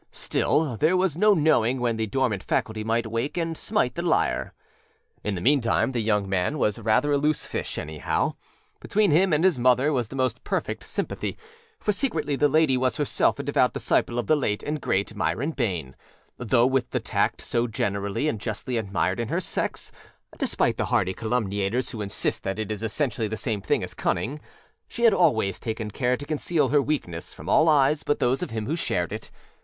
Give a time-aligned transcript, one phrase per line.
[0.11, 4.51] Still, there was no knowing when the dormant faculty might wake and smite the lyre.
[5.23, 8.33] In the meantime the young man was rather a loose fish, anyhow.
[8.79, 11.37] Between him and his mother was the most perfect sympathy,
[11.79, 15.51] for secretly the lady was herself a devout disciple of the late and great Myron
[15.51, 15.95] Bayne,
[16.39, 19.91] though with the tact so generally and justly admired in her sex
[20.35, 24.39] (despite the hardy calumniators who insist that it is essentially the same thing as cunning)
[24.87, 28.49] she had always taken care to conceal her weakness from all eyes but those of
[28.49, 29.29] him who shared it.